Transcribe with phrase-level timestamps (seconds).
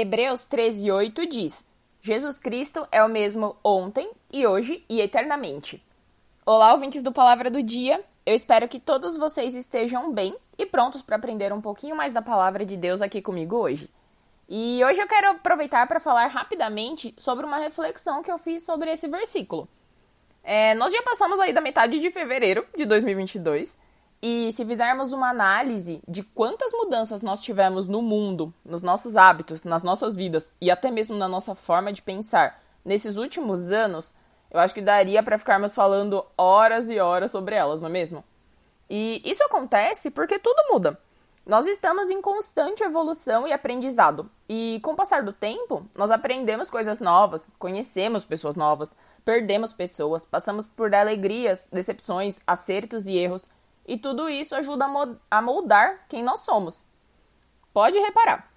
[0.00, 1.62] Hebreus 13:8 diz:
[2.00, 5.84] Jesus Cristo é o mesmo ontem e hoje e eternamente.
[6.46, 8.02] Olá, ouvintes do Palavra do Dia.
[8.24, 12.22] Eu espero que todos vocês estejam bem e prontos para aprender um pouquinho mais da
[12.22, 13.90] palavra de Deus aqui comigo hoje.
[14.48, 18.90] E hoje eu quero aproveitar para falar rapidamente sobre uma reflexão que eu fiz sobre
[18.90, 19.68] esse versículo.
[20.42, 23.76] É, nós já passamos aí da metade de fevereiro de 2022
[24.22, 29.64] e se fizermos uma análise de quantas mudanças nós tivemos no mundo, nos nossos hábitos,
[29.64, 34.12] nas nossas vidas e até mesmo na nossa forma de pensar nesses últimos anos,
[34.50, 38.22] eu acho que daria para ficarmos falando horas e horas sobre elas, não é mesmo?
[38.90, 40.98] E isso acontece porque tudo muda.
[41.46, 46.68] Nós estamos em constante evolução e aprendizado, e com o passar do tempo, nós aprendemos
[46.68, 53.48] coisas novas, conhecemos pessoas novas, perdemos pessoas, passamos por alegrias, decepções, acertos e erros,
[53.86, 54.86] e tudo isso ajuda
[55.30, 56.84] a moldar quem nós somos.
[57.72, 58.50] Pode reparar,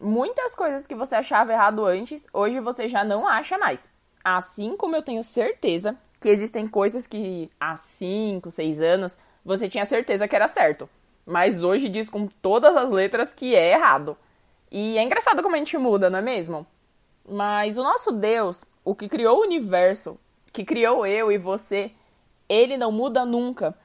[0.00, 3.90] muitas coisas que você achava errado antes, hoje você já não acha mais.
[4.22, 9.84] Assim como eu tenho certeza que existem coisas que há 5, 6 anos você tinha
[9.84, 10.88] certeza que era certo
[11.30, 14.16] mas hoje diz com todas as letras que é errado.
[14.70, 16.66] E é engraçado como a gente muda, não é mesmo?
[17.28, 20.18] Mas o nosso Deus, o que criou o universo,
[20.52, 21.92] que criou eu e você,
[22.48, 23.76] ele não muda nunca.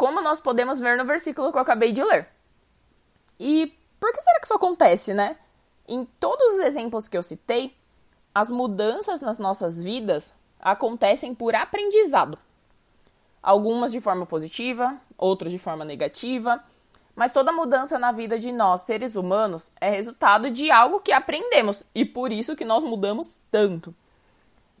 [0.00, 2.26] Como nós podemos ver no versículo que eu acabei de ler.
[3.38, 5.36] E por que será que isso acontece, né?
[5.86, 7.76] Em todos os exemplos que eu citei,
[8.34, 12.38] as mudanças nas nossas vidas acontecem por aprendizado.
[13.42, 16.64] Algumas de forma positiva, outras de forma negativa,
[17.14, 21.82] mas toda mudança na vida de nós, seres humanos, é resultado de algo que aprendemos
[21.94, 23.94] e por isso que nós mudamos tanto.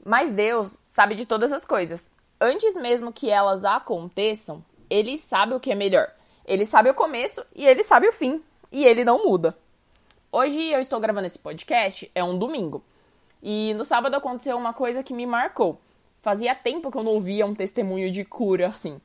[0.02, 2.10] Mas Deus sabe de todas as coisas.
[2.40, 6.10] Antes mesmo que elas aconteçam, ele sabe o que é melhor.
[6.44, 8.42] Ele sabe o começo e ele sabe o fim.
[8.72, 9.56] E ele não muda.
[10.32, 12.84] Hoje eu estou gravando esse podcast, é um domingo.
[13.42, 15.80] E no sábado aconteceu uma coisa que me marcou.
[16.20, 19.00] Fazia tempo que eu não ouvia um testemunho de cura assim.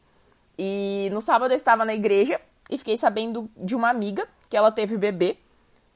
[0.58, 4.72] E no sábado eu estava na igreja e fiquei sabendo de uma amiga que ela
[4.72, 5.38] teve bebê,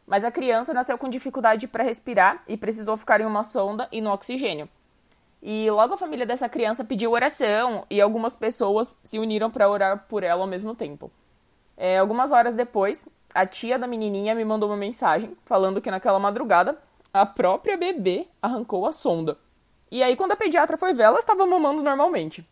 [0.06, 4.02] mas a criança nasceu com dificuldade para respirar e precisou ficar em uma sonda e
[4.02, 4.70] no oxigênio.
[5.42, 10.06] E logo a família dessa criança pediu oração e algumas pessoas se uniram para orar
[10.10, 11.12] por ela ao mesmo tempo.
[11.78, 16.20] É, algumas horas depois, a tia da menininha me mandou uma mensagem falando que naquela
[16.20, 16.78] madrugada
[17.14, 19.38] a própria bebê arrancou a sonda.
[19.92, 22.48] E aí, quando a pediatra foi ver, ela estava mamando normalmente.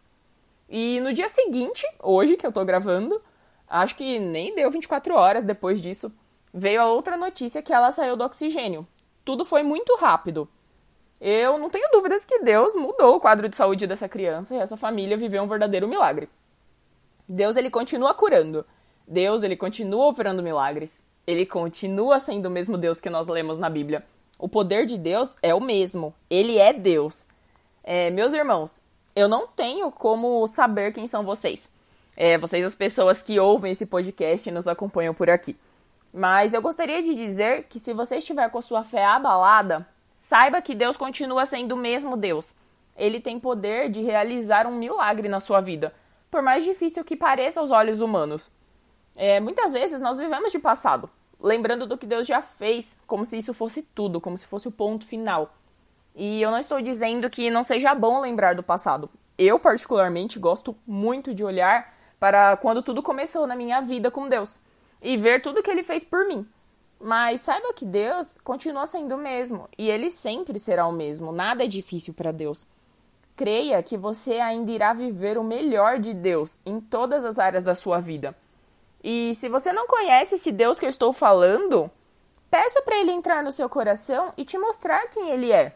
[0.70, 3.22] E no dia seguinte, hoje que eu tô gravando,
[3.68, 6.12] acho que nem deu 24 horas depois disso,
[6.54, 8.88] veio a outra notícia que ela saiu do oxigênio.
[9.24, 10.50] Tudo foi muito rápido.
[11.20, 14.78] Eu não tenho dúvidas que Deus mudou o quadro de saúde dessa criança e essa
[14.78, 16.30] família viveu um verdadeiro milagre.
[17.28, 18.66] Deus ele continua curando.
[19.08, 20.96] Deus ele continua operando milagres.
[21.26, 24.06] Ele continua sendo o mesmo Deus que nós lemos na Bíblia.
[24.38, 26.14] O poder de Deus é o mesmo.
[26.30, 27.28] Ele é Deus.
[27.84, 28.80] É, meus irmãos,
[29.16, 31.72] eu não tenho como saber quem são vocês
[32.18, 35.56] é, vocês, as pessoas que ouvem esse podcast e nos acompanham por aqui.
[36.12, 39.88] Mas eu gostaria de dizer que se você estiver com a sua fé abalada,
[40.28, 42.54] saiba que Deus continua sendo o mesmo Deus.
[42.98, 45.94] Ele tem poder de realizar um milagre na sua vida,
[46.30, 48.52] por mais difícil que pareça aos olhos humanos.
[49.16, 53.38] É, muitas vezes nós vivemos de passado, lembrando do que Deus já fez, como se
[53.38, 55.56] isso fosse tudo, como se fosse o ponto final.
[56.14, 59.10] E eu não estou dizendo que não seja bom lembrar do passado.
[59.38, 64.60] Eu, particularmente, gosto muito de olhar para quando tudo começou na minha vida com Deus
[65.02, 66.46] e ver tudo que ele fez por mim.
[67.00, 71.32] Mas saiba que Deus continua sendo o mesmo e ele sempre será o mesmo.
[71.32, 72.66] Nada é difícil para Deus.
[73.36, 77.76] Creia que você ainda irá viver o melhor de Deus em todas as áreas da
[77.76, 78.36] sua vida.
[79.04, 81.90] E se você não conhece esse Deus que eu estou falando,
[82.50, 85.76] peça para ele entrar no seu coração e te mostrar quem ele é.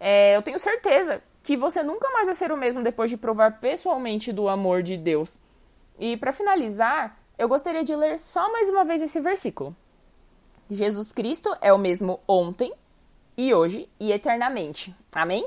[0.00, 0.36] é.
[0.36, 4.32] Eu tenho certeza que você nunca mais vai ser o mesmo depois de provar pessoalmente
[4.32, 5.38] do amor de Deus.
[5.96, 9.76] E para finalizar, eu gostaria de ler só mais uma vez esse versículo.
[10.70, 12.72] Jesus Cristo é o mesmo ontem
[13.36, 14.94] e hoje e eternamente.
[15.12, 15.44] Amém?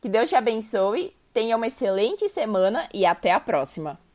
[0.00, 4.05] Que Deus te abençoe Tenha uma excelente semana e até a próxima!